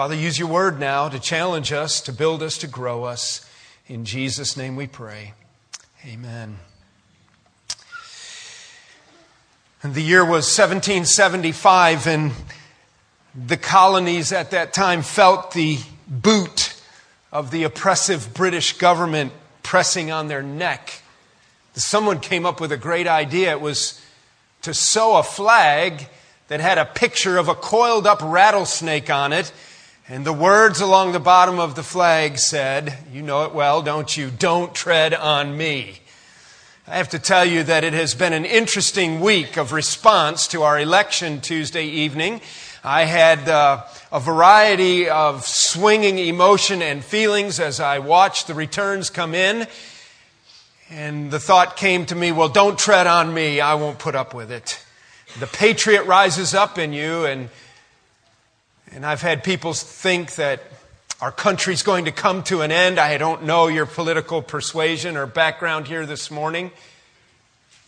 [0.00, 3.46] Father, use your word now to challenge us, to build us, to grow us.
[3.86, 5.34] In Jesus' name we pray.
[6.06, 6.58] Amen.
[9.82, 12.32] And the year was 1775, and
[13.34, 15.78] the colonies at that time felt the
[16.08, 16.80] boot
[17.30, 21.02] of the oppressive British government pressing on their neck.
[21.74, 23.50] Someone came up with a great idea.
[23.50, 24.00] It was
[24.62, 26.08] to sew a flag
[26.48, 29.52] that had a picture of a coiled up rattlesnake on it.
[30.12, 34.16] And the words along the bottom of the flag said, You know it well, don't
[34.16, 34.28] you?
[34.28, 36.00] Don't tread on me.
[36.88, 40.64] I have to tell you that it has been an interesting week of response to
[40.64, 42.40] our election Tuesday evening.
[42.82, 49.10] I had uh, a variety of swinging emotion and feelings as I watched the returns
[49.10, 49.68] come in.
[50.90, 53.60] And the thought came to me, well, don't tread on me.
[53.60, 54.84] I won't put up with it.
[55.38, 57.48] The patriot rises up in you, and,
[58.92, 60.60] and I've had people think that
[61.20, 62.98] our country's going to come to an end.
[62.98, 66.72] I don't know your political persuasion or background here this morning.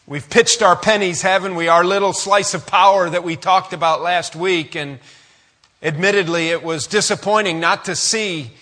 [0.06, 1.66] We've pitched our pennies, haven't we?
[1.66, 4.76] Our little slice of power that we talked about last week.
[4.76, 5.00] And
[5.82, 8.52] admittedly, it was disappointing not to see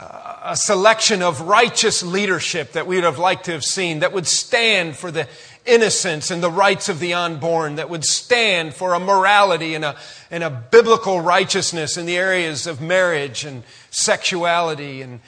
[0.00, 4.12] uh, a selection of righteous leadership that we would have liked to have seen that
[4.12, 5.28] would stand for the
[5.66, 9.96] innocence and the rights of the unborn, that would stand for a morality and a,
[10.30, 15.02] and a biblical righteousness in the areas of marriage and sexuality.
[15.02, 15.20] And,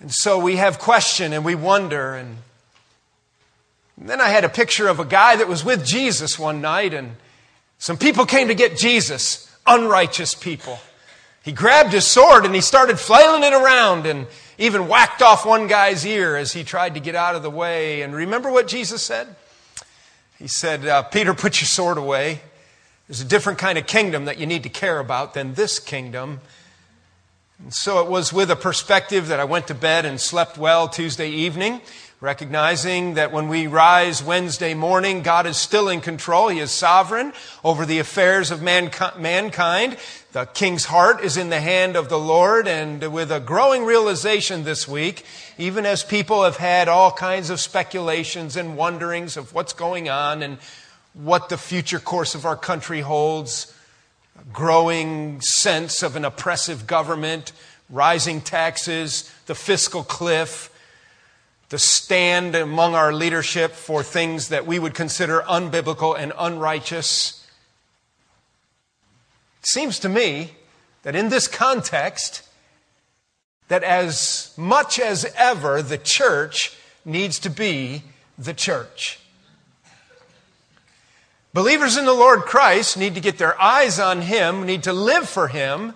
[0.00, 2.14] and so we have question and we wonder.
[2.14, 2.38] And,
[3.98, 6.94] and then I had a picture of a guy that was with Jesus one night,
[6.94, 7.16] and
[7.78, 10.78] some people came to get Jesus, unrighteous people.
[11.44, 14.26] He grabbed his sword and he started flailing it around and
[14.58, 18.02] even whacked off one guy's ear as he tried to get out of the way.
[18.02, 19.34] And remember what Jesus said?
[20.38, 22.40] He said, uh, Peter, put your sword away.
[23.08, 26.40] There's a different kind of kingdom that you need to care about than this kingdom.
[27.62, 30.88] And so it was with a perspective that I went to bed and slept well
[30.88, 31.80] Tuesday evening
[32.22, 36.46] recognizing that when we rise Wednesday morning, God is still in control.
[36.46, 37.32] He is sovereign
[37.64, 39.96] over the affairs of mankind.
[40.30, 44.62] The king's heart is in the hand of the Lord, and with a growing realization
[44.62, 45.24] this week,
[45.58, 50.44] even as people have had all kinds of speculations and wonderings of what's going on
[50.44, 50.58] and
[51.14, 53.74] what the future course of our country holds,
[54.40, 57.50] a growing sense of an oppressive government,
[57.90, 60.68] rising taxes, the fiscal cliff,
[61.72, 67.46] to stand among our leadership for things that we would consider unbiblical and unrighteous.
[69.58, 70.50] It seems to me
[71.02, 72.42] that in this context,
[73.68, 78.02] that as much as ever, the church needs to be
[78.36, 79.18] the church.
[81.54, 85.26] Believers in the Lord Christ need to get their eyes on Him, need to live
[85.26, 85.94] for Him.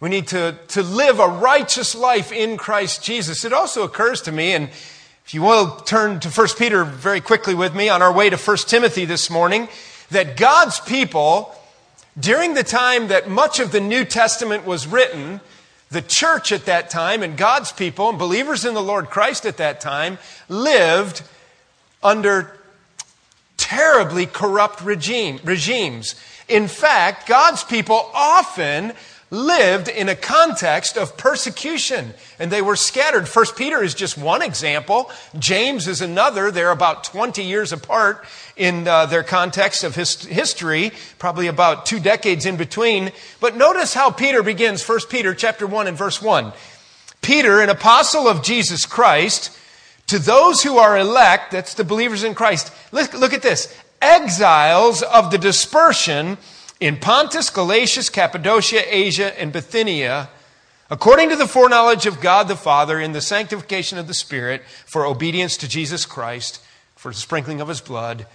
[0.00, 3.44] We need to, to live a righteous life in Christ Jesus.
[3.44, 4.70] It also occurs to me, and
[5.24, 8.36] if you will turn to 1 Peter very quickly with me on our way to
[8.36, 9.68] 1 Timothy this morning,
[10.10, 11.54] that God's people,
[12.20, 15.40] during the time that much of the New Testament was written,
[15.90, 19.56] the church at that time and God's people and believers in the Lord Christ at
[19.56, 20.18] that time
[20.50, 21.22] lived
[22.02, 22.58] under
[23.56, 26.16] terribly corrupt regime, regimes.
[26.48, 28.92] In fact, God's people often
[29.30, 33.28] lived in a context of persecution and they were scattered.
[33.28, 35.10] First Peter is just one example.
[35.38, 36.50] James is another.
[36.50, 38.24] They're about 20 years apart
[38.56, 43.12] in uh, their context of his- history, probably about two decades in between.
[43.40, 46.52] But notice how Peter begins, First Peter chapter 1 and verse 1.
[47.20, 49.56] Peter, an apostle of Jesus Christ,
[50.08, 52.70] to those who are elect, that's the believers in Christ.
[52.92, 53.74] Look, look at this.
[54.02, 56.36] Exiles of the dispersion
[56.80, 60.30] in Pontus, Galatia, Cappadocia, Asia, and Bithynia,
[60.90, 65.06] according to the foreknowledge of God the Father, in the sanctification of the Spirit, for
[65.06, 66.60] obedience to Jesus Christ,
[66.96, 68.26] for the sprinkling of his blood,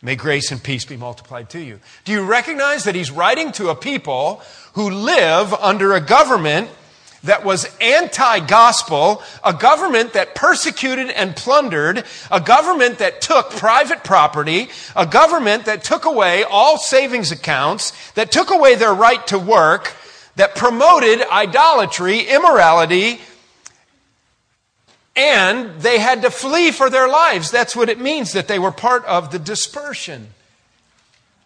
[0.00, 1.80] may grace and peace be multiplied to you.
[2.04, 4.42] Do you recognize that he's writing to a people
[4.74, 6.70] who live under a government
[7.24, 14.04] that was anti gospel, a government that persecuted and plundered, a government that took private
[14.04, 19.38] property, a government that took away all savings accounts, that took away their right to
[19.38, 19.94] work,
[20.36, 23.20] that promoted idolatry, immorality,
[25.16, 27.50] and they had to flee for their lives.
[27.50, 30.28] That's what it means that they were part of the dispersion.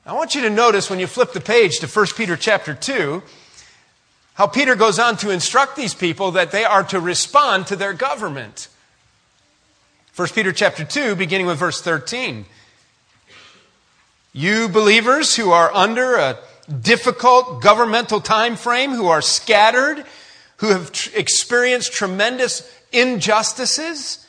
[0.04, 3.22] I want you to notice when you flip the page to 1 Peter chapter 2,
[4.34, 7.92] how Peter goes on to instruct these people that they are to respond to their
[7.92, 8.68] government.
[10.16, 12.44] 1 Peter chapter 2, beginning with verse 13.
[14.32, 16.38] You believers who are under a
[16.80, 20.04] difficult governmental time frame, who are scattered,
[20.56, 24.26] who have tr- experienced tremendous injustices,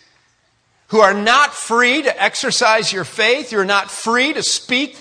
[0.88, 3.52] who are not free to exercise your faith.
[3.52, 4.98] You're not free to speak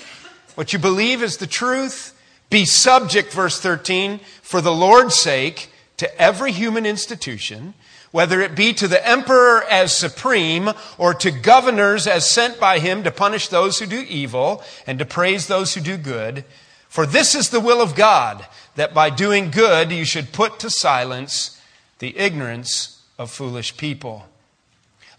[0.55, 2.12] what you believe is the truth.
[2.53, 7.73] Be subject, verse 13, for the Lord's sake, to every human institution,
[8.11, 10.69] whether it be to the emperor as supreme
[10.99, 15.07] or to governors as sent by him to punish those who do evil and to
[15.07, 16.45] praise those who do good.
[16.91, 20.69] For this is the will of God, that by doing good you should put to
[20.69, 21.59] silence
[22.01, 24.27] the ignorance of foolish people.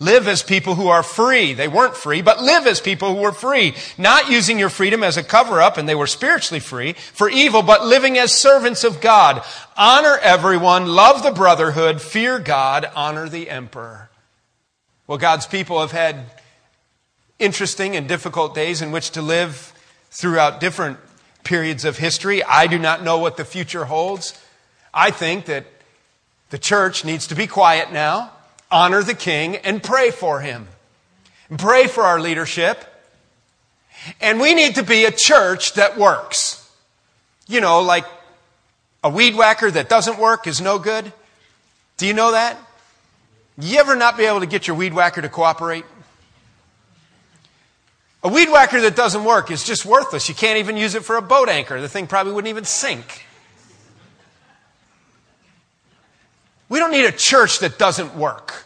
[0.03, 1.53] Live as people who are free.
[1.53, 3.73] They weren't free, but live as people who were free.
[3.97, 7.61] Not using your freedom as a cover up, and they were spiritually free, for evil,
[7.61, 9.43] but living as servants of God.
[9.77, 14.09] Honor everyone, love the brotherhood, fear God, honor the emperor.
[15.07, 16.25] Well, God's people have had
[17.39, 19.71] interesting and difficult days in which to live
[20.11, 20.99] throughout different
[21.45, 22.43] periods of history.
[22.43, 24.37] I do not know what the future holds.
[24.93, 25.65] I think that
[26.49, 28.32] the church needs to be quiet now
[28.73, 30.67] honor the king, and pray for him.
[31.57, 32.83] Pray for our leadership.
[34.19, 36.59] And we need to be a church that works.
[37.47, 38.05] You know, like
[39.03, 41.13] a weed whacker that doesn't work is no good.
[41.97, 42.57] Do you know that?
[43.57, 45.85] You ever not be able to get your weed whacker to cooperate?
[48.23, 50.27] A weed whacker that doesn't work is just worthless.
[50.27, 51.79] You can't even use it for a boat anchor.
[51.79, 53.25] The thing probably wouldn't even sink.
[56.73, 58.65] We don't need a church that doesn't work.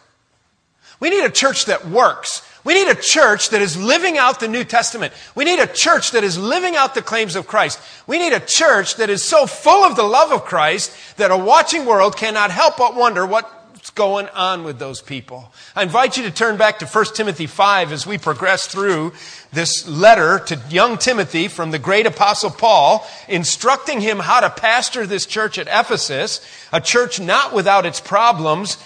[0.98, 2.40] We need a church that works.
[2.64, 5.12] We need a church that is living out the New Testament.
[5.34, 7.78] We need a church that is living out the claims of Christ.
[8.06, 11.36] We need a church that is so full of the love of Christ that a
[11.36, 13.57] watching world cannot help but wonder what
[13.98, 15.52] going on with those people.
[15.74, 19.12] I invite you to turn back to 1 Timothy 5 as we progress through
[19.52, 25.04] this letter to young Timothy from the great apostle Paul, instructing him how to pastor
[25.04, 26.40] this church at Ephesus,
[26.72, 28.78] a church not without its problems.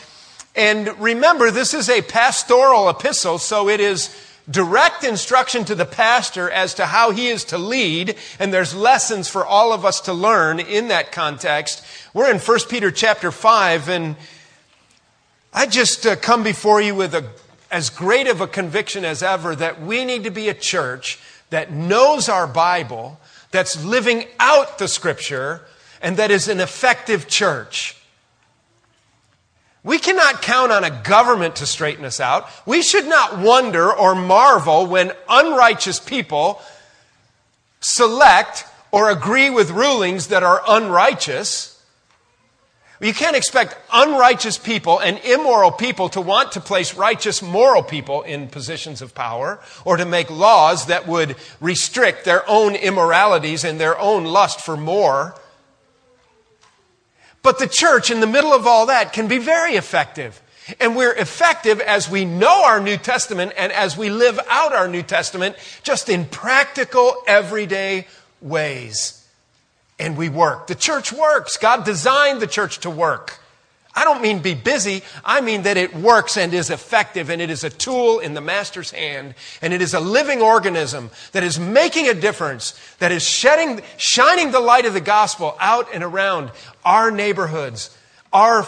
[0.57, 4.17] And remember, this is a pastoral epistle, so it is
[4.51, 9.29] direct instruction to the pastor as to how he is to lead, and there's lessons
[9.29, 11.85] for all of us to learn in that context.
[12.15, 14.17] We're in 1 Peter chapter 5, and
[15.53, 17.29] I just uh, come before you with a,
[17.71, 21.19] as great of a conviction as ever that we need to be a church
[21.51, 23.21] that knows our Bible,
[23.51, 25.61] that's living out the scripture,
[26.01, 27.97] and that is an effective church.
[29.85, 32.49] We cannot count on a government to straighten us out.
[32.65, 36.63] We should not wonder or marvel when unrighteous people
[37.81, 41.72] select or agree with rulings that are unrighteous.
[43.03, 48.23] You can't expect unrighteous people and immoral people to want to place righteous, moral people
[48.23, 53.81] in positions of power or to make laws that would restrict their own immoralities and
[53.81, 55.35] their own lust for more.
[57.43, 60.41] But the church, in the middle of all that, can be very effective.
[60.79, 64.87] And we're effective as we know our New Testament and as we live out our
[64.87, 68.07] New Testament just in practical, everyday
[68.41, 69.22] ways
[70.03, 70.67] and we work.
[70.67, 71.57] The church works.
[71.57, 73.39] God designed the church to work.
[73.95, 75.03] I don't mean be busy.
[75.25, 78.41] I mean that it works and is effective and it is a tool in the
[78.41, 83.23] master's hand and it is a living organism that is making a difference, that is
[83.23, 86.51] shedding, shining the light of the gospel out and around
[86.85, 87.97] our neighborhoods,
[88.33, 88.67] our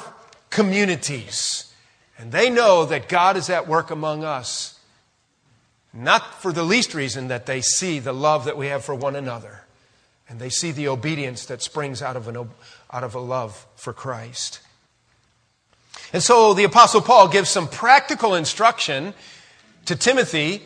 [0.51, 1.73] communities.
[2.19, 4.79] And they know that God is at work among us.
[5.93, 9.17] Not for the least reason that they see the love that we have for one
[9.17, 9.64] another.
[10.35, 12.37] And they see the obedience that springs out of, an,
[12.93, 14.59] out of a love for Christ.
[16.13, 19.15] And so the Apostle Paul gives some practical instruction
[19.85, 20.61] to Timothy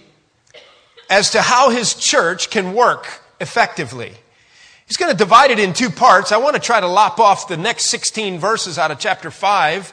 [1.10, 4.14] as to how his church can work effectively.
[4.86, 6.32] He's going to divide it in two parts.
[6.32, 9.92] I want to try to lop off the next 16 verses out of chapter 5.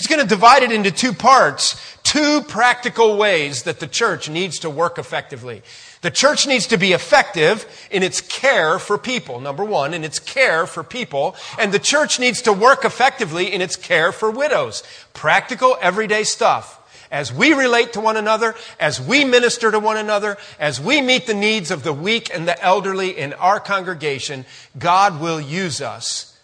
[0.00, 4.60] He's going to divide it into two parts, two practical ways that the church needs
[4.60, 5.60] to work effectively.
[6.00, 10.18] The church needs to be effective in its care for people, number one, in its
[10.18, 11.36] care for people.
[11.58, 14.82] And the church needs to work effectively in its care for widows.
[15.12, 16.78] Practical, everyday stuff.
[17.10, 21.26] As we relate to one another, as we minister to one another, as we meet
[21.26, 24.46] the needs of the weak and the elderly in our congregation,
[24.78, 26.38] God will use us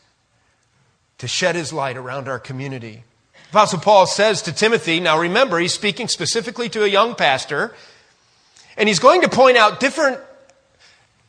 [1.17, 3.05] to shed his light around our community.
[3.51, 7.75] Apostle Paul says to Timothy, now remember, he's speaking specifically to a young pastor.
[8.77, 10.21] And he's going to point out different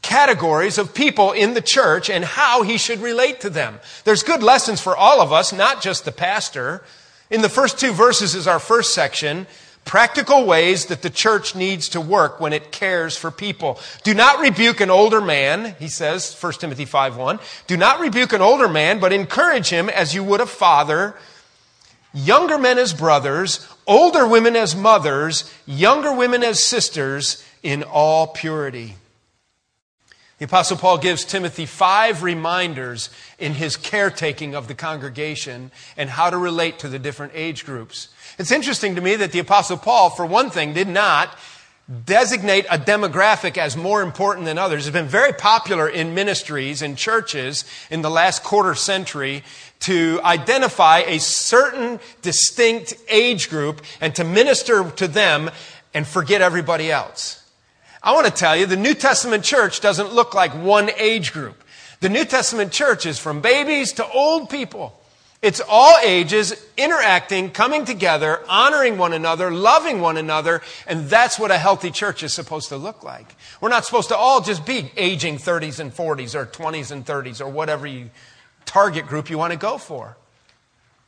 [0.01, 3.79] categories of people in the church and how he should relate to them.
[4.03, 6.83] There's good lessons for all of us, not just the pastor.
[7.29, 9.47] In the first two verses is our first section.
[9.85, 13.79] Practical ways that the church needs to work when it cares for people.
[14.03, 17.39] Do not rebuke an older man, he says, 1 Timothy 5 1.
[17.67, 21.15] Do not rebuke an older man, but encourage him as you would a father.
[22.17, 28.95] Younger men as brothers, older women as mothers, younger women as sisters, in all purity.
[30.39, 36.31] The Apostle Paul gives Timothy five reminders in his caretaking of the congregation and how
[36.31, 38.07] to relate to the different age groups.
[38.39, 41.37] It's interesting to me that the Apostle Paul, for one thing, did not
[42.05, 44.85] designate a demographic as more important than others.
[44.85, 49.43] It's been very popular in ministries and churches in the last quarter century
[49.81, 55.49] to identify a certain distinct age group and to minister to them
[55.93, 57.43] and forget everybody else.
[58.03, 61.63] I want to tell you, the New Testament church doesn't look like one age group.
[61.99, 64.99] The New Testament church is from babies to old people.
[65.47, 71.51] It's all ages interacting, coming together, honoring one another, loving one another, and that's what
[71.51, 73.33] a healthy church is supposed to look like.
[73.61, 77.39] We're not supposed to all just be aging 30s and 40s or 20s and 30s
[77.39, 78.09] or whatever you,
[78.65, 80.17] target group you want to go for.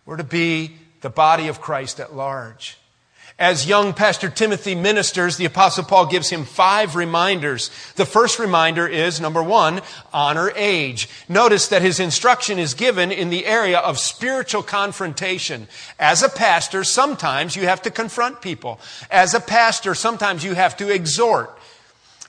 [0.05, 2.78] We're to be the body of Christ at large.
[3.39, 7.71] As young Pastor Timothy ministers, the Apostle Paul gives him five reminders.
[7.95, 9.79] The first reminder is number one,
[10.11, 11.07] honor age.
[11.29, 15.69] Notice that his instruction is given in the area of spiritual confrontation.
[15.97, 18.77] As a pastor, sometimes you have to confront people.
[19.09, 21.57] As a pastor, sometimes you have to exhort.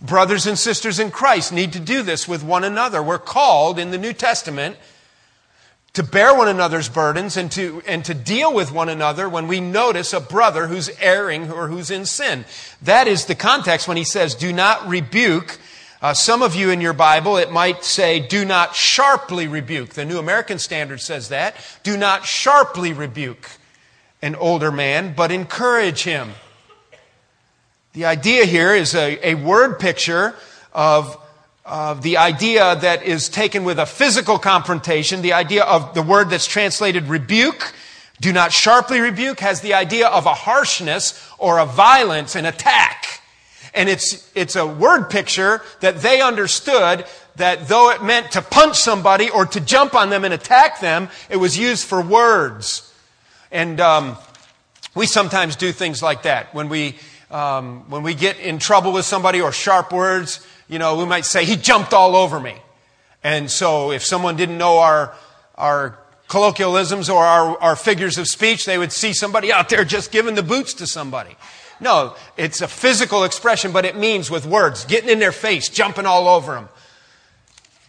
[0.01, 3.03] Brothers and sisters in Christ need to do this with one another.
[3.03, 4.77] We're called in the New Testament
[5.95, 9.61] to bear one another's burdens and to, and to deal with one another when we
[9.61, 12.45] notice a brother who's erring or who's in sin.
[12.83, 15.59] That is the context when he says, do not rebuke.
[16.01, 19.91] Uh, some of you in your Bible, it might say, do not sharply rebuke.
[19.91, 21.57] The New American Standard says that.
[21.83, 23.49] Do not sharply rebuke
[24.23, 26.31] an older man, but encourage him.
[27.95, 30.37] The idea here is a, a word picture
[30.73, 31.19] of
[31.95, 36.47] the idea that is taken with a physical confrontation, the idea of the word that's
[36.47, 37.73] translated rebuke,
[38.21, 43.23] do not sharply rebuke, has the idea of a harshness or a violence, an attack.
[43.73, 48.77] And it's, it's a word picture that they understood that though it meant to punch
[48.77, 52.93] somebody or to jump on them and attack them, it was used for words.
[53.53, 54.17] And um,
[54.97, 56.53] we sometimes do things like that.
[56.53, 56.97] When we,
[57.31, 61.25] um, when we get in trouble with somebody or sharp words, you know, we might
[61.25, 62.55] say, he jumped all over me.
[63.25, 65.15] And so if someone didn't know our,
[65.57, 65.99] our
[66.29, 70.37] colloquialisms or our, our figures of speech, they would see somebody out there just giving
[70.37, 71.37] the boots to somebody.
[71.81, 76.07] No, it's a physical expression, but it means with words, getting in their face, jumping
[76.07, 76.69] all over them,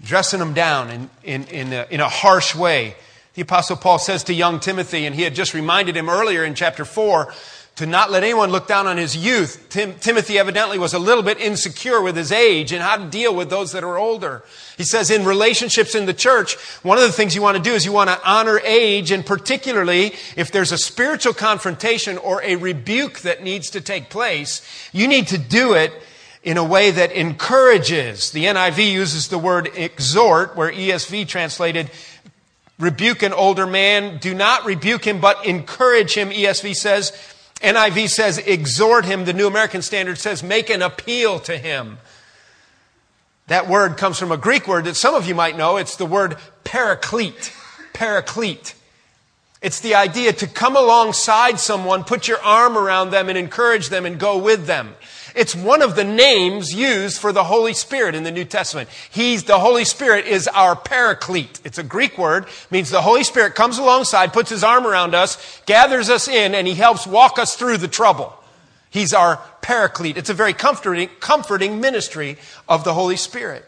[0.04, 2.96] dressing them down in, in, in, a, in a harsh way.
[3.36, 6.56] The Apostle Paul says to young Timothy, and he had just reminded him earlier in
[6.56, 7.32] chapter 4
[7.78, 9.68] to not let anyone look down on his youth.
[9.70, 13.34] Tim, Timothy evidently was a little bit insecure with his age and how to deal
[13.34, 14.44] with those that are older.
[14.78, 17.74] He says in relationships in the church, one of the things you want to do
[17.74, 22.58] is you want to honor age and particularly if there's a spiritual confrontation or a
[22.58, 24.62] rebuke that needs to take place,
[24.92, 25.94] you need to do it
[26.44, 28.32] in a way that encourages.
[28.32, 31.90] The NIV uses the word exhort where ESV translated
[32.80, 34.18] rebuke an older man.
[34.18, 37.14] Do not rebuke him, but encourage him, ESV says.
[37.62, 39.26] NIV says exhort him.
[39.26, 42.00] The New American Standard says make an appeal to him.
[43.48, 45.78] That word comes from a Greek word that some of you might know.
[45.78, 47.54] It's the word paraclete.
[47.94, 48.76] Paraclete.
[49.62, 54.06] It's the idea to come alongside someone, put your arm around them and encourage them
[54.06, 54.96] and go with them.
[55.36, 58.90] It's one of the names used for the Holy Spirit in the New Testament.
[59.10, 61.60] He's, the Holy Spirit is our paraclete.
[61.64, 65.62] It's a Greek word, means the Holy Spirit comes alongside, puts his arm around us,
[65.66, 68.34] gathers us in, and he helps walk us through the trouble.
[68.90, 70.18] He's our paraclete.
[70.18, 73.66] It's a very comforting, comforting ministry of the Holy Spirit.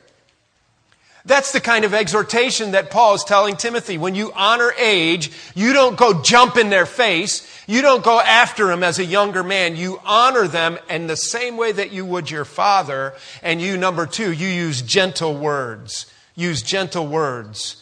[1.25, 3.97] That's the kind of exhortation that Paul is telling Timothy.
[3.97, 7.47] When you honor age, you don't go jump in their face.
[7.65, 9.77] You don't go after them as a younger man.
[9.77, 13.13] You honor them in the same way that you would your father.
[13.41, 16.11] And you, number two, you use gentle words.
[16.35, 17.81] Use gentle words.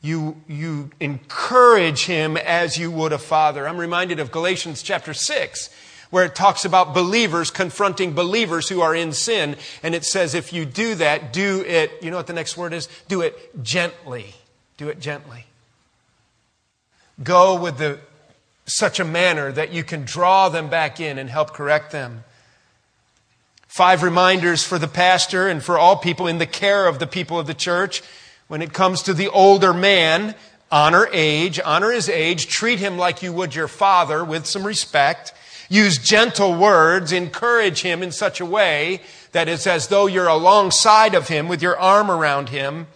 [0.00, 3.66] You, you encourage him as you would a father.
[3.66, 5.70] I'm reminded of Galatians chapter 6
[6.10, 9.56] where it talks about believers confronting believers who are in sin.
[9.82, 12.72] And it says, if you do that, do it, you know what the next word
[12.72, 12.88] is?
[13.08, 14.34] Do it gently.
[14.76, 15.46] Do it gently.
[17.22, 17.98] Go with the,
[18.66, 22.24] such a manner that you can draw them back in and help correct them.
[23.66, 27.38] Five reminders for the pastor and for all people in the care of the people
[27.38, 28.02] of the church.
[28.48, 30.34] When it comes to the older man,
[30.72, 35.32] honor age, honor his age, treat him like you would your father with some respect.
[35.70, 39.00] Use gentle words, encourage him in such a way
[39.30, 42.88] that it's as though you're alongside of him with your arm around him.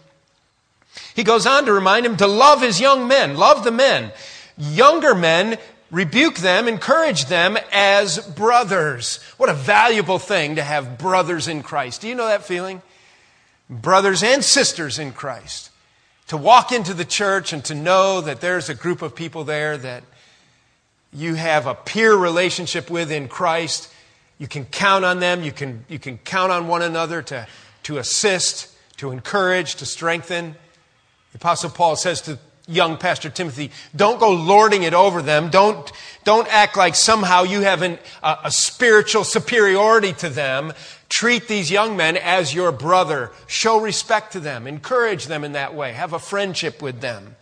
[1.14, 4.11] He goes on to remind him to love his young men, love the men.
[4.59, 5.57] Younger men,
[5.93, 9.23] rebuke them, encourage them as brothers.
[9.37, 12.00] What a valuable thing to have brothers in Christ.
[12.00, 12.83] Do you know that feeling?
[13.71, 15.71] Brothers and sisters in Christ.
[16.28, 19.76] To walk into the church and to know that there's a group of people there
[19.76, 20.02] that
[21.14, 23.90] you have a peer relationship with in Christ.
[24.38, 25.42] You can count on them.
[25.42, 27.47] You can, you can count on one another to,
[27.85, 30.56] to assist, to encourage, to strengthen.
[31.33, 35.50] The Apostle Paul says to young Pastor Timothy, don't go lording it over them.
[35.50, 35.92] Don't,
[36.25, 40.73] don't act like somehow you have an, a, a spiritual superiority to them.
[41.09, 43.30] Treat these young men as your brother.
[43.47, 44.66] Show respect to them.
[44.66, 45.92] Encourage them in that way.
[45.92, 47.37] Have a friendship with them.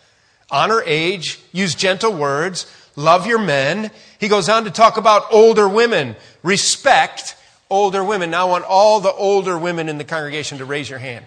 [0.50, 1.40] Honor age.
[1.52, 2.66] Use gentle words.
[2.96, 3.90] Love your men.
[4.18, 6.16] He goes on to talk about older women.
[6.42, 7.36] Respect
[7.70, 8.30] older women.
[8.30, 11.24] Now I want all the older women in the congregation to raise your hand.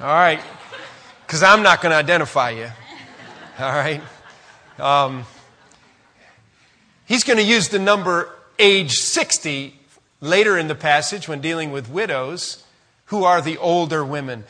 [0.00, 0.40] All right
[1.32, 2.68] because I'm not going to identify you.
[3.58, 4.02] All right?
[4.78, 5.24] Um,
[7.06, 9.74] he's going to use the number age 60
[10.20, 12.62] later in the passage when dealing with widows,
[13.06, 14.44] who are the older women.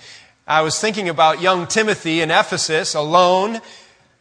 [0.44, 3.60] I was thinking about young Timothy in Ephesus, alone,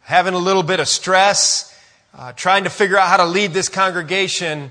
[0.02, 1.76] having a little bit of stress,
[2.14, 4.70] uh, trying to figure out how to lead this congregation.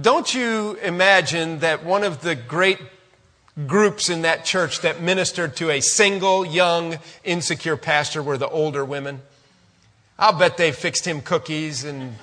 [0.00, 2.78] Don't you imagine that one of the great
[3.66, 8.84] groups in that church that ministered to a single, young, insecure pastor were the older
[8.84, 9.22] women.
[10.18, 12.14] I'll bet they fixed him cookies and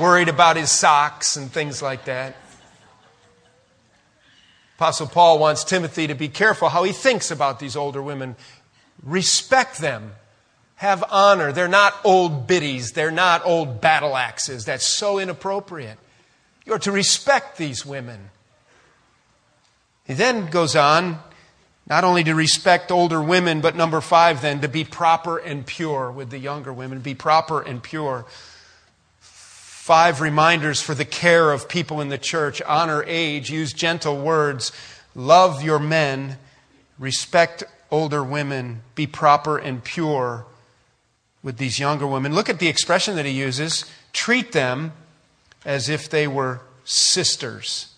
[0.00, 2.36] worried about his socks and things like that.
[4.76, 8.34] Apostle Paul wants Timothy to be careful how he thinks about these older women.
[9.02, 10.12] Respect them.
[10.82, 11.52] Have honor.
[11.52, 12.90] They're not old biddies.
[12.90, 14.64] They're not old battle axes.
[14.64, 15.96] That's so inappropriate.
[16.66, 18.30] You're to respect these women.
[20.08, 21.20] He then goes on
[21.88, 26.10] not only to respect older women, but number five, then, to be proper and pure
[26.10, 26.98] with the younger women.
[26.98, 28.26] Be proper and pure.
[29.20, 34.72] Five reminders for the care of people in the church honor age, use gentle words,
[35.14, 36.38] love your men,
[36.98, 40.44] respect older women, be proper and pure
[41.42, 42.34] with these younger women.
[42.34, 44.92] Look at the expression that he uses treat them
[45.64, 47.94] as if they were sisters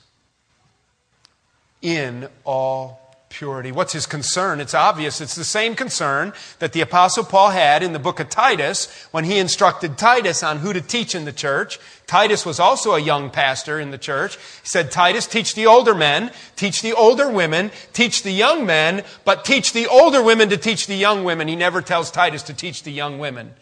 [1.82, 3.03] in all
[3.34, 3.72] purity.
[3.72, 4.60] What's his concern?
[4.60, 5.20] It's obvious.
[5.20, 9.24] It's the same concern that the Apostle Paul had in the book of Titus when
[9.24, 11.80] he instructed Titus on who to teach in the church.
[12.06, 14.36] Titus was also a young pastor in the church.
[14.36, 19.02] He said, Titus, teach the older men, teach the older women, teach the young men,
[19.24, 21.48] but teach the older women to teach the young women.
[21.48, 23.52] He never tells Titus to teach the young women.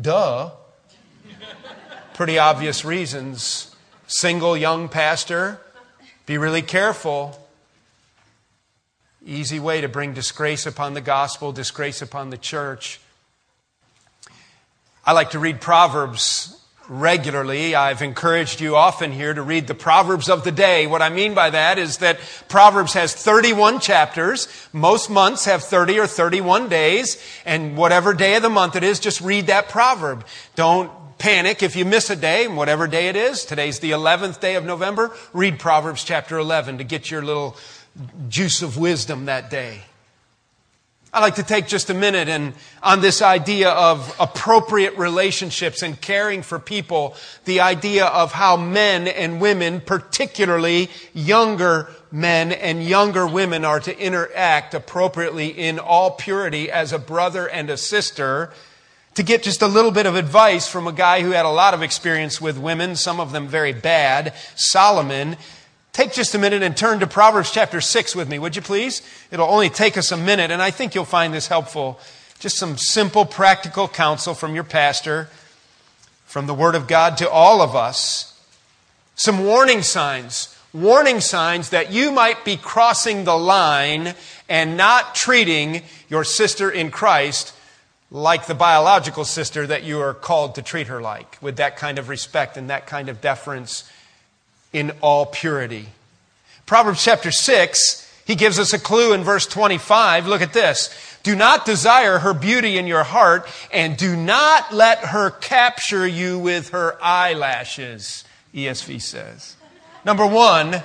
[0.00, 0.50] Duh.
[2.14, 3.76] Pretty obvious reasons.
[4.06, 5.60] Single young pastor,
[6.24, 7.43] be really careful
[9.26, 13.00] Easy way to bring disgrace upon the gospel, disgrace upon the church.
[15.06, 16.60] I like to read Proverbs
[16.90, 17.74] regularly.
[17.74, 20.86] I've encouraged you often here to read the Proverbs of the day.
[20.86, 24.46] What I mean by that is that Proverbs has 31 chapters.
[24.74, 27.16] Most months have 30 or 31 days.
[27.46, 30.26] And whatever day of the month it is, just read that proverb.
[30.54, 33.46] Don't panic if you miss a day, whatever day it is.
[33.46, 35.16] Today's the 11th day of November.
[35.32, 37.56] Read Proverbs chapter 11 to get your little
[38.28, 39.82] juice of wisdom that day.
[41.12, 46.00] I'd like to take just a minute and on this idea of appropriate relationships and
[46.00, 53.28] caring for people, the idea of how men and women, particularly younger men and younger
[53.28, 58.52] women are to interact appropriately in all purity as a brother and a sister.
[59.14, 61.74] To get just a little bit of advice from a guy who had a lot
[61.74, 65.36] of experience with women, some of them very bad, Solomon,
[65.94, 69.00] Take just a minute and turn to Proverbs chapter 6 with me, would you please?
[69.30, 72.00] It'll only take us a minute, and I think you'll find this helpful.
[72.40, 75.28] Just some simple, practical counsel from your pastor,
[76.26, 78.36] from the Word of God to all of us.
[79.14, 84.16] Some warning signs, warning signs that you might be crossing the line
[84.48, 87.54] and not treating your sister in Christ
[88.10, 92.00] like the biological sister that you are called to treat her like, with that kind
[92.00, 93.88] of respect and that kind of deference
[94.74, 95.86] in all purity.
[96.66, 100.26] Proverbs chapter 6, he gives us a clue in verse 25.
[100.26, 101.18] Look at this.
[101.22, 106.38] Do not desire her beauty in your heart, and do not let her capture you
[106.38, 109.56] with her eyelashes, ESV says.
[110.04, 110.82] Number one,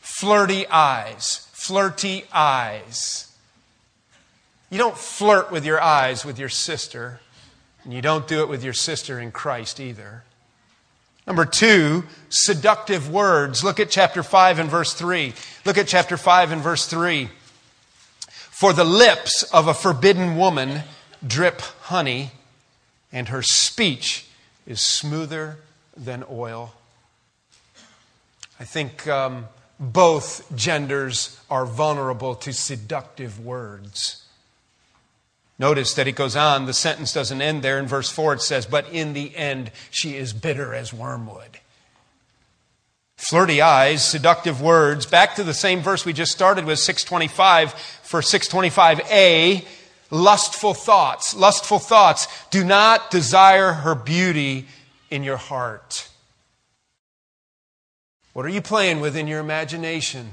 [0.00, 1.48] flirty eyes.
[1.52, 3.32] Flirty eyes.
[4.70, 7.20] You don't flirt with your eyes with your sister.
[7.84, 10.24] And you don't do it with your sister in Christ either.
[11.26, 13.64] Number two, seductive words.
[13.64, 15.32] Look at chapter 5 and verse 3.
[15.64, 17.28] Look at chapter 5 and verse 3.
[18.28, 20.82] For the lips of a forbidden woman
[21.26, 22.32] drip honey,
[23.10, 24.26] and her speech
[24.66, 25.58] is smoother
[25.96, 26.74] than oil.
[28.60, 29.46] I think um,
[29.80, 34.23] both genders are vulnerable to seductive words.
[35.58, 37.78] Notice that it goes on, the sentence doesn't end there.
[37.78, 41.60] In verse 4, it says, But in the end, she is bitter as wormwood.
[43.16, 45.06] Flirty eyes, seductive words.
[45.06, 47.72] Back to the same verse we just started with, 625.
[47.72, 49.64] For 625a,
[50.10, 51.36] lustful thoughts.
[51.36, 52.26] Lustful thoughts.
[52.50, 54.66] Do not desire her beauty
[55.08, 56.08] in your heart.
[58.32, 60.32] What are you playing with in your imagination?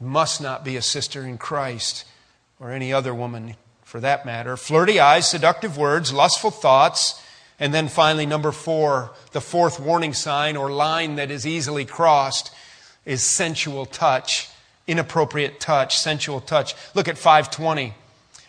[0.00, 2.04] It must not be a sister in Christ
[2.62, 4.56] or any other woman for that matter.
[4.56, 7.20] Flirty eyes, seductive words, lustful thoughts.
[7.58, 12.54] And then finally, number four, the fourth warning sign or line that is easily crossed
[13.04, 14.48] is sensual touch,
[14.86, 16.76] inappropriate touch, sensual touch.
[16.94, 17.94] Look at 520.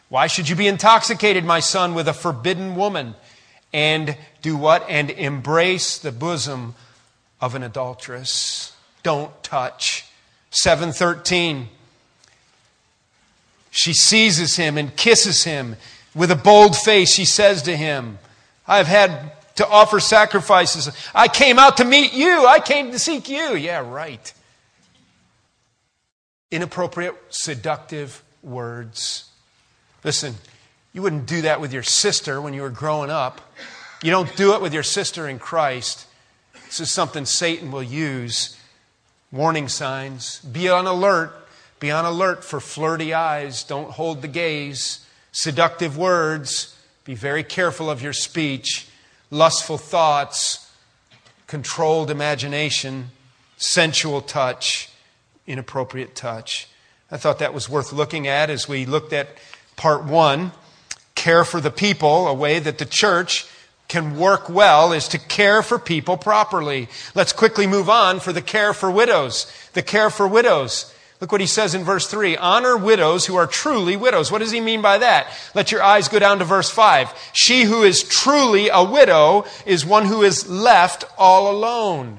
[0.10, 3.16] Why should you be intoxicated, my son, with a forbidden woman?
[3.74, 4.86] And do what?
[4.88, 6.76] And embrace the bosom
[7.42, 8.74] of an adulteress.
[9.02, 10.06] Don't touch.
[10.52, 11.70] 713.
[13.76, 15.78] She seizes him and kisses him.
[16.14, 18.20] With a bold face, she says to him,
[18.68, 20.96] I've had to offer sacrifices.
[21.14, 22.46] I came out to meet you.
[22.46, 23.56] I came to seek you.
[23.56, 24.32] Yeah, right.
[26.52, 29.28] Inappropriate, seductive words.
[30.04, 30.36] Listen,
[30.94, 33.42] you wouldn't do that with your sister when you were growing up.
[34.04, 36.06] You don't do it with your sister in Christ.
[36.68, 38.56] This is something Satan will use.
[39.32, 40.42] Warning signs.
[40.42, 41.43] Be on alert
[41.84, 43.66] be on alert for flirty eyes.
[43.66, 45.06] Don't hold the gaze.
[45.34, 46.78] Seductive words.
[47.04, 48.88] Be very careful of your speech.
[49.30, 50.72] Lustful thoughts.
[51.46, 53.10] Controlled imagination.
[53.58, 54.92] Sensual touch.
[55.46, 56.70] Inappropriate touch.
[57.12, 59.28] I thought that was worth looking at as we looked at
[59.76, 60.54] part one.
[61.16, 63.46] Care for the people, a way that the church
[63.90, 66.88] can work well is to care for people properly.
[67.14, 69.52] Let's quickly move on for the care for widows.
[69.74, 70.93] The care for widows.
[71.24, 74.30] Look what he says in verse 3 Honor widows who are truly widows.
[74.30, 75.28] What does he mean by that?
[75.56, 77.32] Let your eyes go down to verse 5.
[77.32, 82.18] She who is truly a widow is one who is left all alone.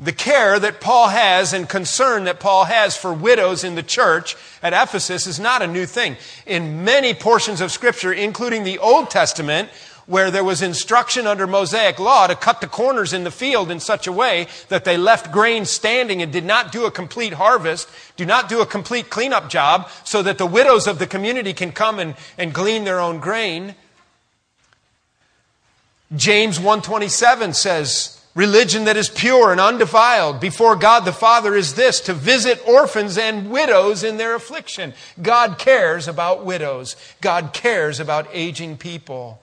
[0.00, 4.34] The care that Paul has and concern that Paul has for widows in the church
[4.60, 6.16] at Ephesus is not a new thing.
[6.44, 9.68] In many portions of Scripture, including the Old Testament,
[10.08, 13.78] where there was instruction under Mosaic law to cut the corners in the field in
[13.78, 17.86] such a way that they left grain standing and did not do a complete harvest,
[18.16, 21.70] do not do a complete cleanup job so that the widows of the community can
[21.70, 23.74] come and, and glean their own grain.
[26.16, 32.00] James 127 says, Religion that is pure and undefiled before God the Father is this
[32.02, 34.94] to visit orphans and widows in their affliction.
[35.20, 36.96] God cares about widows.
[37.20, 39.38] God cares about aging people.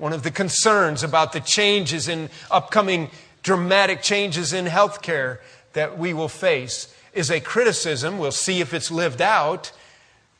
[0.00, 3.10] One of the concerns about the changes in upcoming
[3.42, 5.40] dramatic changes in healthcare
[5.74, 9.72] that we will face is a criticism, we'll see if it's lived out,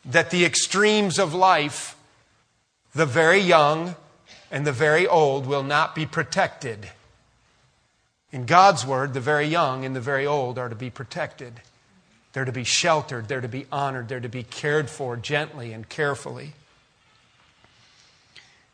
[0.06, 1.94] that the extremes of life,
[2.94, 3.96] the very young
[4.50, 6.88] and the very old, will not be protected.
[8.32, 11.60] In God's word, the very young and the very old are to be protected.
[12.32, 15.86] They're to be sheltered, they're to be honored, they're to be cared for gently and
[15.86, 16.54] carefully.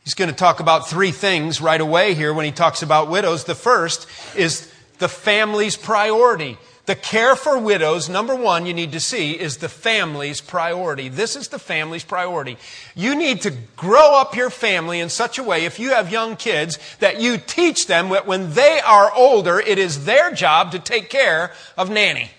[0.06, 3.42] He's going to talk about three things right away here when he talks about widows.
[3.42, 6.58] The first is the family's priority.
[6.84, 11.08] The care for widows, number one, you need to see is the family's priority.
[11.08, 12.56] This is the family's priority.
[12.94, 16.36] You need to grow up your family in such a way, if you have young
[16.36, 20.78] kids, that you teach them that when they are older, it is their job to
[20.78, 22.30] take care of nanny.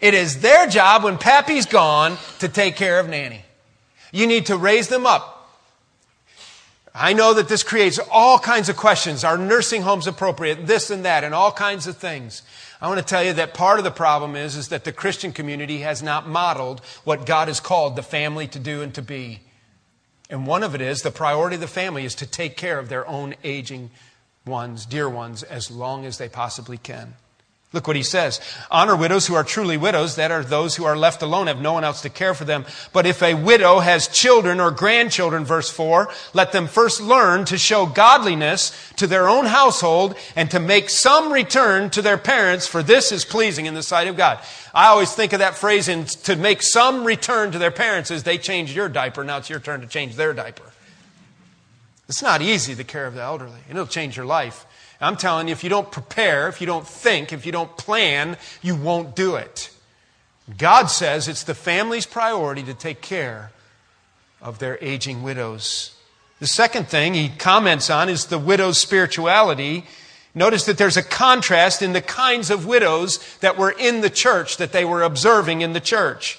[0.00, 3.42] It is their job when pappy's gone to take care of nanny.
[4.10, 5.40] You need to raise them up
[6.94, 9.24] I know that this creates all kinds of questions.
[9.24, 10.66] Are nursing homes appropriate?
[10.66, 12.42] This and that, and all kinds of things.
[12.82, 15.32] I want to tell you that part of the problem is, is that the Christian
[15.32, 19.40] community has not modeled what God has called the family to do and to be.
[20.28, 22.88] And one of it is the priority of the family is to take care of
[22.88, 23.90] their own aging
[24.44, 27.14] ones, dear ones, as long as they possibly can.
[27.72, 28.38] Look what he says.
[28.70, 31.72] Honor widows who are truly widows, that are those who are left alone, have no
[31.72, 32.66] one else to care for them.
[32.92, 37.56] But if a widow has children or grandchildren, verse 4, let them first learn to
[37.56, 42.82] show godliness to their own household and to make some return to their parents, for
[42.82, 44.38] this is pleasing in the sight of God.
[44.74, 48.22] I always think of that phrase in to make some return to their parents as
[48.22, 49.24] they changed your diaper.
[49.24, 50.64] Now it's your turn to change their diaper.
[52.06, 53.60] It's not easy, the care of the elderly.
[53.68, 54.66] And it'll change your life.
[55.02, 58.36] I'm telling you, if you don't prepare, if you don't think, if you don't plan,
[58.62, 59.70] you won't do it.
[60.56, 63.50] God says it's the family's priority to take care
[64.40, 65.94] of their aging widows.
[66.40, 69.84] The second thing he comments on is the widow's spirituality.
[70.34, 74.56] Notice that there's a contrast in the kinds of widows that were in the church,
[74.56, 76.38] that they were observing in the church.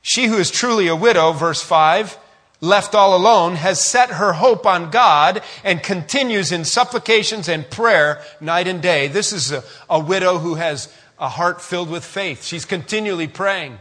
[0.00, 2.16] She who is truly a widow, verse 5,
[2.60, 8.22] left all alone, has set her hope on God and continues in supplications and prayer
[8.40, 9.08] night and day.
[9.08, 12.44] This is a, a, widow who has a heart filled with faith.
[12.44, 13.78] She's continually praying.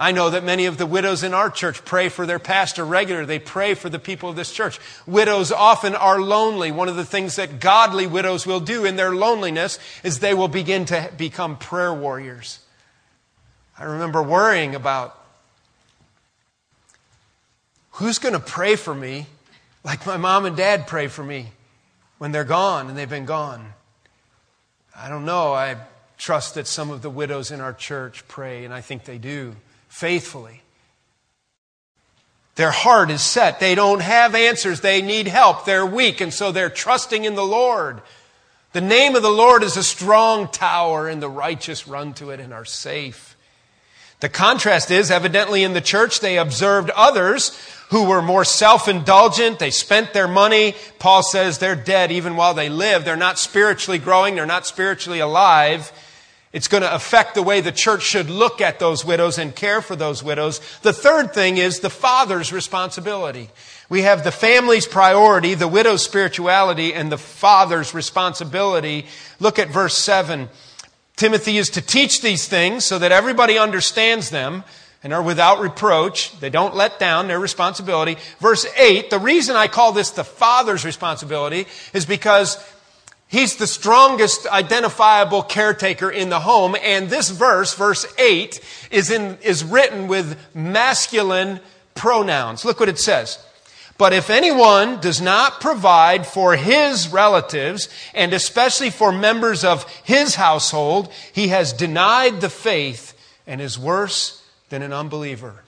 [0.00, 3.26] I know that many of the widows in our church pray for their pastor regularly.
[3.26, 4.78] They pray for the people of this church.
[5.08, 6.70] Widows often are lonely.
[6.70, 10.46] One of the things that godly widows will do in their loneliness is they will
[10.46, 12.60] begin to become prayer warriors.
[13.76, 15.17] I remember worrying about
[17.98, 19.26] Who's going to pray for me
[19.82, 21.48] like my mom and dad pray for me
[22.18, 23.72] when they're gone and they've been gone?
[24.96, 25.52] I don't know.
[25.52, 25.78] I
[26.16, 29.56] trust that some of the widows in our church pray, and I think they do
[29.88, 30.62] faithfully.
[32.54, 33.58] Their heart is set.
[33.58, 34.80] They don't have answers.
[34.80, 35.64] They need help.
[35.64, 38.00] They're weak, and so they're trusting in the Lord.
[38.74, 42.38] The name of the Lord is a strong tower, and the righteous run to it
[42.38, 43.36] and are safe.
[44.20, 47.58] The contrast is, evidently in the church, they observed others
[47.90, 49.58] who were more self-indulgent.
[49.58, 50.74] They spent their money.
[50.98, 53.04] Paul says they're dead even while they live.
[53.04, 54.34] They're not spiritually growing.
[54.34, 55.90] They're not spiritually alive.
[56.52, 59.82] It's going to affect the way the church should look at those widows and care
[59.82, 60.60] for those widows.
[60.80, 63.50] The third thing is the father's responsibility.
[63.90, 69.06] We have the family's priority, the widow's spirituality, and the father's responsibility.
[69.40, 70.48] Look at verse 7.
[71.16, 74.64] Timothy is to teach these things so that everybody understands them
[75.02, 76.38] and are without reproach.
[76.40, 78.16] They don't let down their responsibility.
[78.40, 82.58] Verse 8, the reason I call this the father's responsibility is because
[83.28, 86.76] he's the strongest identifiable caretaker in the home.
[86.82, 91.60] And this verse, verse 8, is, in, is written with masculine
[91.94, 92.64] pronouns.
[92.64, 93.44] Look what it says.
[93.98, 100.36] But if anyone does not provide for his relatives, and especially for members of his
[100.36, 105.62] household, he has denied the faith and is worse than an unbeliever.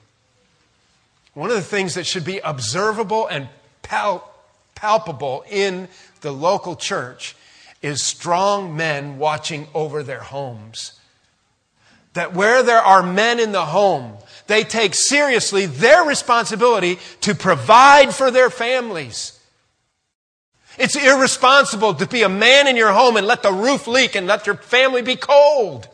[1.34, 3.48] One of the things that should be observable and
[3.82, 4.28] pal-
[4.74, 5.88] palpable in
[6.20, 7.36] the local church
[7.82, 10.98] is strong men watching over their homes.
[12.14, 14.16] That where there are men in the home,
[14.48, 19.38] they take seriously their responsibility to provide for their families.
[20.76, 24.26] It's irresponsible to be a man in your home and let the roof leak and
[24.26, 25.88] let your family be cold.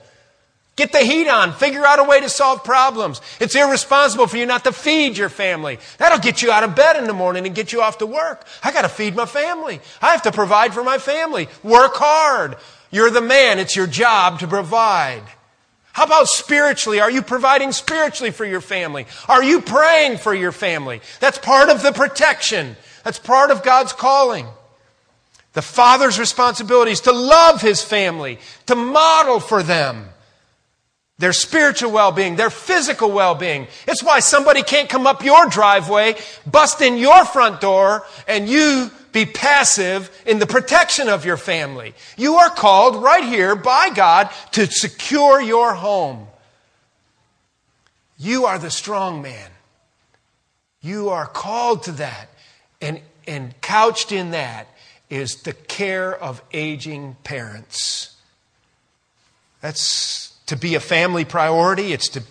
[0.76, 1.54] Get the heat on.
[1.54, 3.22] Figure out a way to solve problems.
[3.40, 5.78] It's irresponsible for you not to feed your family.
[5.96, 8.46] That'll get you out of bed in the morning and get you off to work.
[8.62, 9.80] I gotta feed my family.
[10.02, 11.48] I have to provide for my family.
[11.62, 12.56] Work hard.
[12.90, 13.58] You're the man.
[13.58, 15.22] It's your job to provide.
[15.94, 17.00] How about spiritually?
[17.00, 19.06] Are you providing spiritually for your family?
[19.28, 21.00] Are you praying for your family?
[21.20, 22.76] That's part of the protection.
[23.02, 24.46] That's part of God's calling.
[25.54, 30.10] The father's responsibility is to love his family, to model for them
[31.18, 33.68] their spiritual well-being, their physical well-being.
[33.88, 38.90] It's why somebody can't come up your driveway, bust in your front door, and you
[39.12, 41.94] be passive in the protection of your family.
[42.18, 46.26] You are called right here by God to secure your home.
[48.18, 49.50] You are the strong man.
[50.82, 52.28] You are called to that.
[52.82, 54.68] And, and couched in that
[55.08, 58.16] is the care of aging parents.
[59.62, 61.92] That's to be a family priority.
[61.92, 62.22] It's to,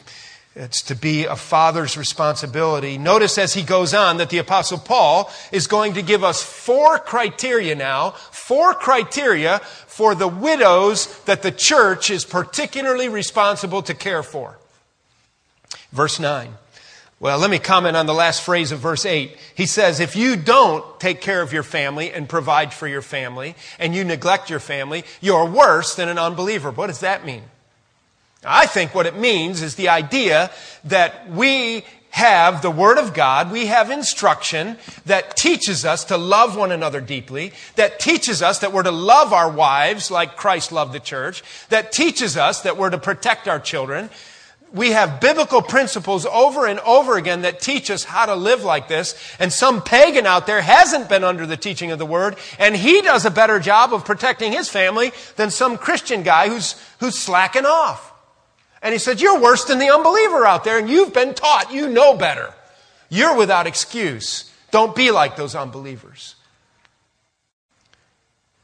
[0.55, 2.97] it's to be a father's responsibility.
[2.97, 6.97] Notice as he goes on that the apostle Paul is going to give us four
[6.97, 14.23] criteria now, four criteria for the widows that the church is particularly responsible to care
[14.23, 14.57] for.
[15.91, 16.53] Verse 9.
[17.19, 19.37] Well, let me comment on the last phrase of verse 8.
[19.55, 23.55] He says, if you don't take care of your family and provide for your family,
[23.79, 26.71] and you neglect your family, you're worse than an unbeliever.
[26.71, 27.43] What does that mean?
[28.45, 30.51] I think what it means is the idea
[30.85, 31.83] that we
[32.15, 37.01] have the Word of God, we have instruction that teaches us to love one another
[37.01, 41.43] deeply, that teaches us that we're to love our wives like Christ loved the church,
[41.67, 44.09] that teaches us that we're to protect our children.
[44.71, 48.87] We have biblical principles over and over again that teach us how to live like
[48.87, 49.13] this.
[49.37, 53.01] And some pagan out there hasn't been under the teaching of the Word, and he
[53.01, 57.65] does a better job of protecting his family than some Christian guy who's, who's slacking
[57.65, 58.13] off.
[58.85, 61.73] And he said, You're worse than the unbeliever out there, and you've been taught.
[61.73, 62.53] You know better.
[63.09, 64.51] You're without excuse.
[64.69, 66.35] Don't be like those unbelievers.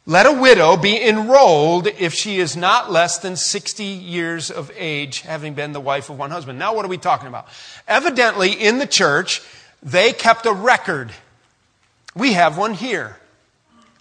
[0.05, 5.21] Let a widow be enrolled if she is not less than 60 years of age,
[5.21, 6.60] having been the wife of one husband.
[6.60, 7.47] Now, what are we talking about?
[7.88, 9.41] Evidently, in the church,
[9.81, 11.12] they kept a record.
[12.15, 13.17] We have one here.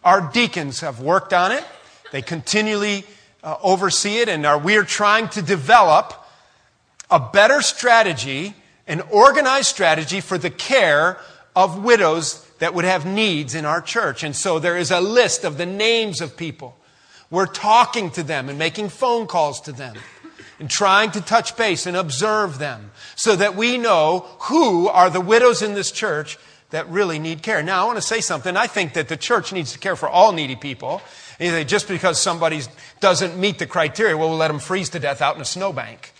[0.04, 1.64] Our deacons have worked on it.
[2.12, 3.06] They continually
[3.42, 6.14] uh, oversee it, and are, we are trying to develop
[7.10, 8.54] a better strategy,
[8.86, 11.18] an organized strategy for the care
[11.56, 14.22] of widows that would have needs in our church.
[14.22, 16.76] And so there is a list of the names of people.
[17.30, 19.96] We're talking to them and making phone calls to them
[20.58, 25.20] and trying to touch base and observe them so that we know who are the
[25.20, 26.38] widows in this church
[26.70, 27.62] that really need care.
[27.62, 28.56] Now, I want to say something.
[28.56, 31.02] I think that the church needs to care for all needy people.
[31.40, 32.60] Just because somebody
[33.00, 36.12] doesn't meet the criteria, well, we'll let them freeze to death out in a snowbank.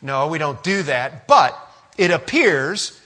[0.00, 1.26] No, we don't do that.
[1.26, 1.56] But
[1.98, 2.98] it appears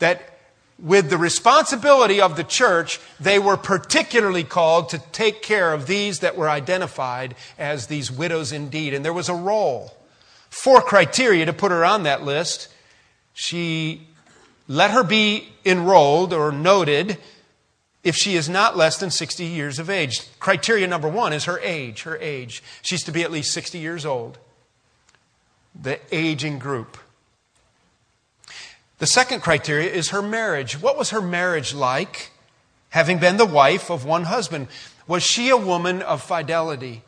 [0.00, 0.30] that
[0.76, 6.18] with the responsibility of the church, they were particularly called to take care of these
[6.18, 8.92] that were identified as these widows indeed.
[8.92, 9.96] And there was a roll.
[10.50, 12.68] Four criteria to put her on that list.
[13.34, 14.08] She
[14.66, 17.18] let her be enrolled or noted
[18.04, 20.20] if she is not less than 60 years of age.
[20.38, 22.02] Criteria number one is her age.
[22.02, 22.62] Her age.
[22.82, 24.38] She's to be at least 60 years old.
[25.74, 26.98] The aging group.
[28.98, 30.80] The second criteria is her marriage.
[30.80, 32.30] What was her marriage like?
[32.90, 34.68] Having been the wife of one husband,
[35.08, 37.02] was she a woman of fidelity?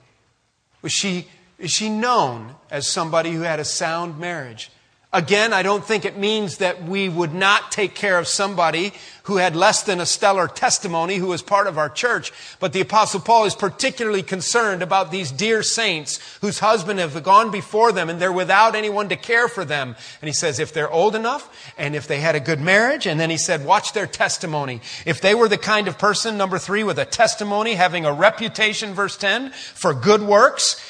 [0.83, 1.29] Was she,
[1.59, 4.71] is she known as somebody who had a sound marriage?
[5.13, 8.93] Again, I don't think it means that we would not take care of somebody
[9.23, 12.33] who had less than a stellar testimony who was part of our church.
[12.59, 17.53] But the apostle Paul is particularly concerned about these dear saints whose husbands have gone
[17.53, 19.95] before them and they're without anyone to care for them.
[20.21, 23.19] And he says, if they're old enough and if they had a good marriage, and
[23.19, 24.81] then he said, watch their testimony.
[25.07, 28.93] If they were the kind of person, number three, with a testimony, having a reputation,
[28.93, 30.81] verse 10, for good works,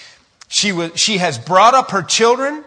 [0.48, 2.64] she, was, she has brought up her children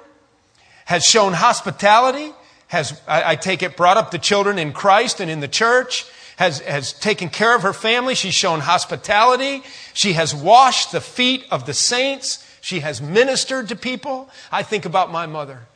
[0.89, 2.33] has shown hospitality,
[2.65, 6.03] has, I, I take it, brought up the children in Christ and in the church,
[6.37, 8.15] has, has taken care of her family.
[8.15, 9.61] She's shown hospitality.
[9.93, 12.43] She has washed the feet of the saints.
[12.61, 14.31] She has ministered to people.
[14.51, 15.67] I think about my mother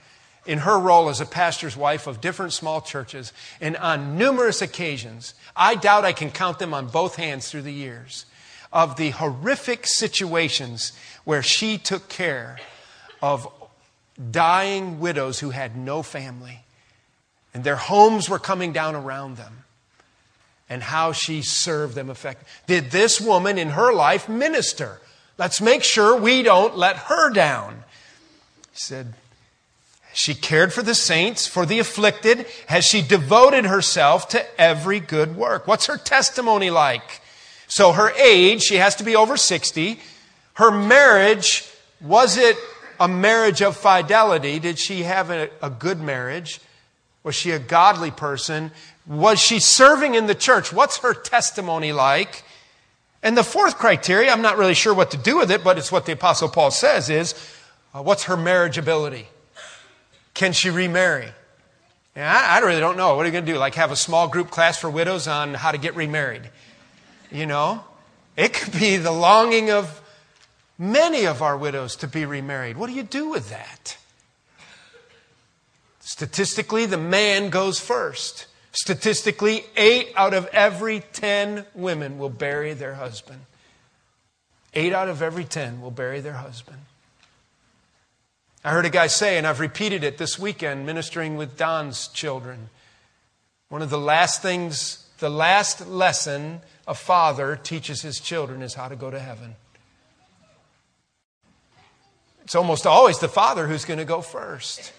[0.47, 5.35] in her role as a pastor's wife of different small churches, and on numerous occasions,
[5.55, 8.25] I doubt I can count them on both hands through the years,
[8.71, 10.91] of the horrific situations
[11.23, 12.57] where she took care
[13.21, 13.47] of
[14.31, 16.59] dying widows who had no family.
[17.53, 19.63] And their homes were coming down around them.
[20.69, 22.49] And how she served them effectively.
[22.67, 25.01] Did this woman in her life minister?
[25.37, 27.83] Let's make sure we don't let her down.
[28.71, 29.13] He said,
[30.13, 32.45] she cared for the saints, for the afflicted.
[32.67, 35.67] Has she devoted herself to every good work?
[35.67, 37.21] What's her testimony like?
[37.67, 39.99] So her age, she has to be over 60.
[40.53, 41.67] Her marriage,
[41.99, 42.55] was it
[43.03, 44.59] a marriage of fidelity?
[44.59, 46.61] Did she have a, a good marriage?
[47.23, 48.71] Was she a godly person?
[49.05, 50.71] Was she serving in the church?
[50.71, 52.45] What's her testimony like?
[53.21, 55.91] And the fourth criteria, I'm not really sure what to do with it, but it's
[55.91, 57.35] what the Apostle Paul says is
[57.93, 59.27] uh, what's her marriage ability?
[60.33, 61.27] Can she remarry?
[62.15, 63.17] I, I really don't know.
[63.17, 63.57] What are you going to do?
[63.57, 66.49] Like have a small group class for widows on how to get remarried?
[67.33, 67.83] You know?
[68.37, 69.99] It could be the longing of
[70.83, 72.77] many of our widows to be remarried.
[72.77, 73.97] What do you do with that?
[75.99, 78.47] Statistically, the man goes first.
[78.73, 83.41] Statistically, eight out of every ten women will bury their husband.
[84.73, 86.79] Eight out of every ten will bury their husband.
[88.65, 92.69] I heard a guy say, and I've repeated it this weekend ministering with Don's children.
[93.69, 98.87] One of the last things, the last lesson a father teaches his children is how
[98.87, 99.55] to go to heaven.
[102.43, 104.93] It's almost always the father who's going to go first.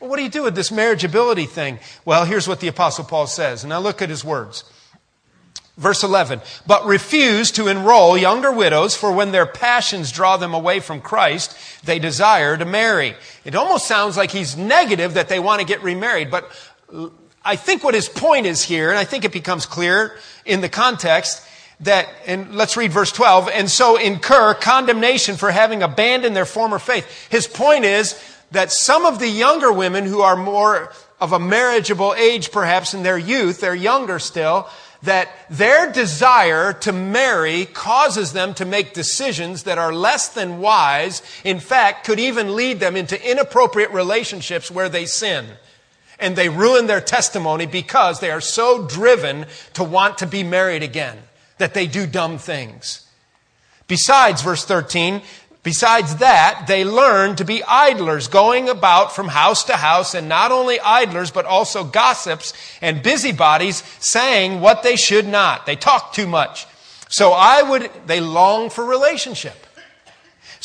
[0.00, 1.78] Well, what do you do with this marriageability thing?
[2.04, 3.64] Well, here's what the Apostle Paul says.
[3.64, 4.64] Now look at his words.
[5.76, 10.78] Verse 11, but refuse to enroll younger widows, for when their passions draw them away
[10.78, 13.16] from Christ, they desire to marry.
[13.44, 16.48] It almost sounds like he's negative that they want to get remarried, but
[17.44, 20.68] I think what his point is here, and I think it becomes clear in the
[20.68, 21.42] context,
[21.80, 26.78] that, and let's read verse 12, and so incur condemnation for having abandoned their former
[26.78, 27.28] faith.
[27.30, 28.20] His point is
[28.52, 33.02] that some of the younger women who are more of a marriageable age perhaps in
[33.02, 34.68] their youth, they're younger still,
[35.02, 41.22] that their desire to marry causes them to make decisions that are less than wise.
[41.44, 45.46] In fact, could even lead them into inappropriate relationships where they sin.
[46.18, 50.82] And they ruin their testimony because they are so driven to want to be married
[50.82, 51.18] again
[51.58, 53.06] that they do dumb things.
[53.86, 55.22] Besides, verse 13,
[55.64, 60.52] Besides that, they learn to be idlers, going about from house to house, and not
[60.52, 62.52] only idlers, but also gossips
[62.82, 65.64] and busybodies, saying what they should not.
[65.64, 66.66] They talk too much.
[67.08, 69.63] So I would, they long for relationship.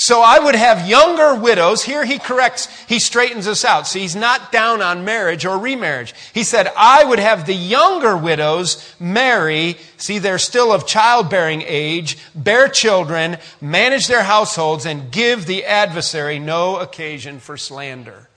[0.01, 1.83] So I would have younger widows.
[1.83, 3.85] Here he corrects, he straightens us out.
[3.85, 6.13] See, he's not down on marriage or remarriage.
[6.33, 12.17] He said, I would have the younger widows marry, see, they're still of childbearing age,
[12.33, 18.29] bear children, manage their households, and give the adversary no occasion for slander.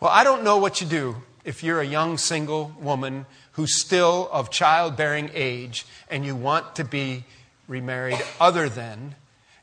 [0.00, 4.28] Well, I don't know what you do if you're a young single woman who's still
[4.32, 7.22] of childbearing age and you want to be
[7.68, 9.14] remarried other than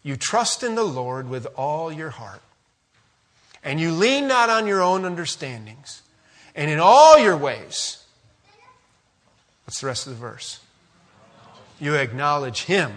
[0.04, 2.42] you trust in the Lord with all your heart.
[3.64, 6.02] And you lean not on your own understandings.
[6.56, 8.04] And in all your ways,
[9.66, 10.60] what's the rest of the verse?
[11.80, 12.92] You acknowledge Him.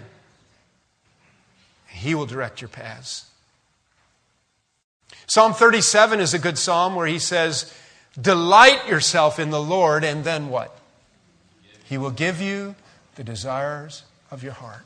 [1.90, 3.26] And He will direct your paths.
[5.26, 7.72] Psalm 37 is a good psalm where he says,
[8.20, 10.78] Delight yourself in the Lord, and then what?
[11.84, 12.76] He will give you
[13.16, 14.84] the desires of your heart.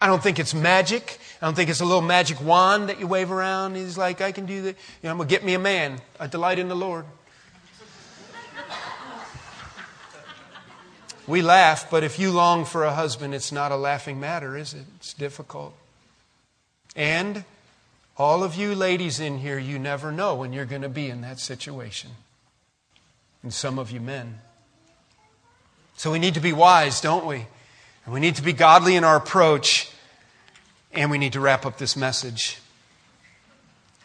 [0.00, 1.18] I don't think it's magic.
[1.42, 3.74] I don't think it's a little magic wand that you wave around.
[3.74, 4.76] He's like, I can do that.
[5.02, 6.00] You know, I'm going to get me a man.
[6.20, 7.04] I delight in the Lord.
[11.26, 14.72] we laugh, but if you long for a husband, it's not a laughing matter, is
[14.72, 14.84] it?
[14.96, 15.74] It's difficult.
[16.94, 17.44] And
[18.16, 21.20] all of you ladies in here, you never know when you're going to be in
[21.20, 22.10] that situation.
[23.42, 24.40] And some of you men.
[25.96, 27.46] So we need to be wise, don't we?
[28.08, 29.90] And we need to be godly in our approach,
[30.92, 32.58] and we need to wrap up this message.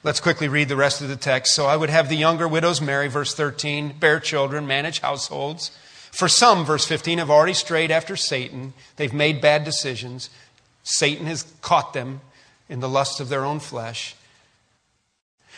[0.03, 1.55] Let's quickly read the rest of the text.
[1.55, 5.71] So I would have the younger widows marry, verse 13, bear children, manage households.
[6.11, 8.73] For some, verse 15, have already strayed after Satan.
[8.97, 10.29] They've made bad decisions.
[10.83, 12.19] Satan has caught them
[12.67, 14.17] in the lust of their own flesh.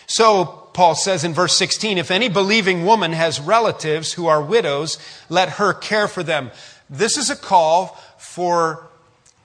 [0.05, 4.99] So, Paul says in verse 16, if any believing woman has relatives who are widows,
[5.29, 6.51] let her care for them.
[6.87, 7.99] This is a call
[8.35, 8.85] for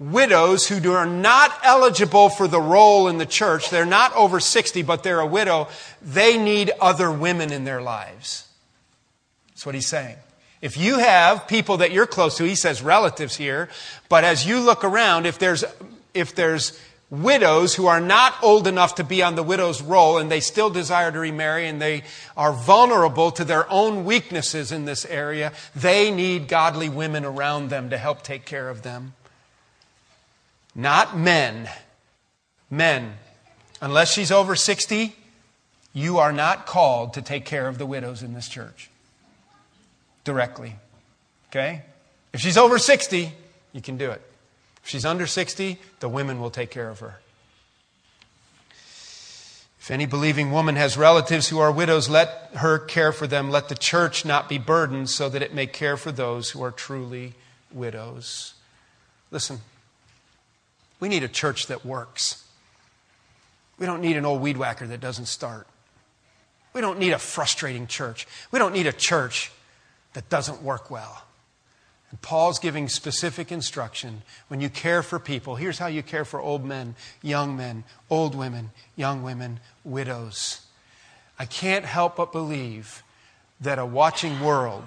[0.01, 3.70] widows who are not eligible for the roll in the church.
[3.70, 5.68] They're not over 60, but they're a widow.
[6.03, 8.49] They need other women in their lives.
[9.51, 10.16] That's what he's saying.
[10.61, 13.68] If you have people that you're close to, he says relatives here,
[14.09, 15.62] but as you look around, if there's,
[16.12, 16.76] if there's
[17.11, 20.70] widows who are not old enough to be on the widow's roll and they still
[20.70, 22.04] desire to remarry and they
[22.36, 27.90] are vulnerable to their own weaknesses in this area, they need godly women around them
[27.90, 29.14] to help take care of them.
[30.74, 31.68] Not men.
[32.70, 33.14] Men.
[33.80, 35.16] Unless she's over 60,
[35.92, 38.88] you are not called to take care of the widows in this church
[40.22, 40.76] directly.
[41.50, 41.82] Okay?
[42.32, 43.32] If she's over 60,
[43.72, 44.22] you can do it.
[44.83, 47.20] If she's under 60, the women will take care of her.
[49.81, 53.51] If any believing woman has relatives who are widows, let her care for them.
[53.51, 56.70] Let the church not be burdened so that it may care for those who are
[56.70, 57.33] truly
[57.72, 58.55] widows.
[59.31, 59.61] Listen,
[61.01, 62.45] we need a church that works.
[63.78, 65.66] We don't need an old weed whacker that doesn't start.
[66.74, 68.28] We don't need a frustrating church.
[68.53, 69.51] We don't need a church
[70.12, 71.24] that doesn't work well.
[72.11, 74.22] And Paul's giving specific instruction.
[74.48, 78.34] When you care for people, here's how you care for old men, young men, old
[78.34, 80.66] women, young women, widows.
[81.38, 83.02] I can't help but believe
[83.61, 84.84] that a watching world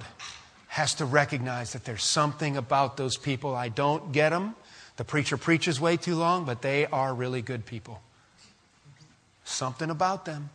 [0.68, 3.56] has to recognize that there's something about those people.
[3.56, 4.56] I don't get them.
[4.98, 8.02] The preacher preaches way too long, but they are really good people.
[9.44, 10.50] Something about them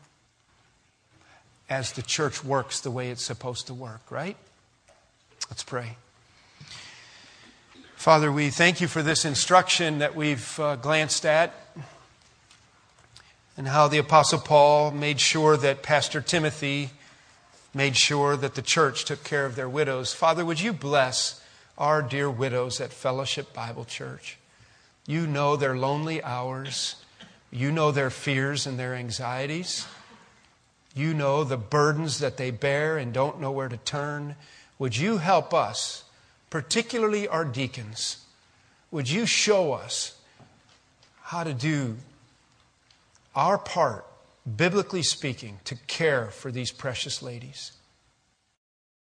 [1.71, 4.37] as the church works the way it's supposed to work, right?
[5.51, 5.97] Let's pray.
[7.99, 11.53] Father, we thank you for this instruction that we've uh, glanced at
[13.57, 16.91] and how the Apostle Paul made sure that Pastor Timothy
[17.75, 20.15] made sure that the church took care of their widows.
[20.15, 21.43] Father, would you bless
[21.77, 24.39] our dear widows at Fellowship Bible Church?
[25.09, 27.03] You know their lonely hours,
[27.51, 29.89] you know their fears and their anxieties.
[30.95, 34.37] You know the burdens that they bear and don't know where to turn.
[34.79, 36.05] Would you help us,
[36.51, 38.25] particularly our deacons?
[38.91, 40.19] Would you show us
[41.23, 41.97] how to do
[43.35, 44.07] our part,
[44.57, 47.73] biblically speaking, to care for these precious ladies?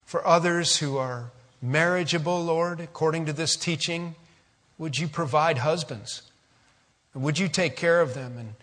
[0.05, 1.31] For others who are
[1.61, 4.15] marriageable, Lord, according to this teaching,
[4.77, 6.23] would you provide husbands?
[7.15, 8.55] Would you take care of them and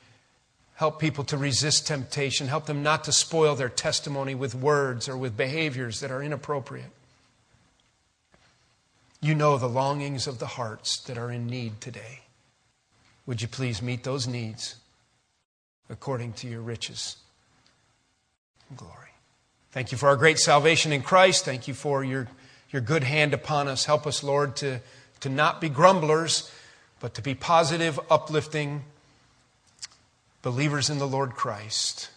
[0.80, 5.14] help people to resist temptation, help them not to spoil their testimony with words or
[5.14, 6.90] with behaviors that are inappropriate.
[9.22, 12.20] You know the longings of the hearts that are in need today.
[13.26, 14.76] Would you please meet those needs
[15.90, 17.16] according to your riches
[18.68, 18.94] and glory?
[19.72, 21.44] Thank you for our great salvation in Christ.
[21.44, 22.28] Thank you for your,
[22.70, 23.84] your good hand upon us.
[23.84, 24.80] Help us, Lord, to,
[25.20, 26.50] to not be grumblers,
[26.98, 28.84] but to be positive, uplifting,
[30.42, 32.08] believers in the Lord Christ,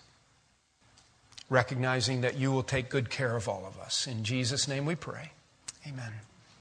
[1.49, 4.07] recognizing that you will take good care of all of us.
[4.07, 5.31] In Jesus' name we pray.
[5.85, 6.13] Amen.